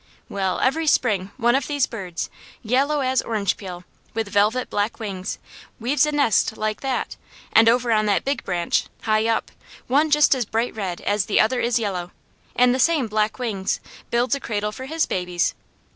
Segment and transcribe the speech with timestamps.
[0.29, 2.31] Well, every spring one of these birds,
[2.63, 3.83] yellow as orange peel,
[4.15, 5.37] with velvet black wings,
[5.79, 7.17] weaves a nest like that,
[7.53, 9.51] and over on that big branch, high up,
[9.85, 12.09] one just as bright red as the other is yellow,
[12.55, 13.79] and the same black wings,
[14.09, 15.53] builds a cradle for his babies.